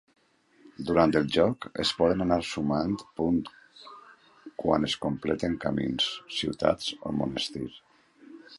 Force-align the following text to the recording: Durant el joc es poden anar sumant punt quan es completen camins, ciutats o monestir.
Durant 0.85 1.11
el 1.19 1.27
joc 1.35 1.67
es 1.83 1.91
poden 1.99 2.25
anar 2.25 2.37
sumant 2.53 2.95
punt 3.19 3.37
quan 4.63 4.89
es 4.89 4.97
completen 5.07 5.61
camins, 5.67 6.11
ciutats 6.41 6.93
o 7.11 7.17
monestir. 7.23 7.67